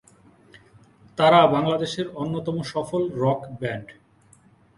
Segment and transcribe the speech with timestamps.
[1.17, 3.87] তারা বাংলাদেশের অন্যতম সফল রক ব্যান্ড।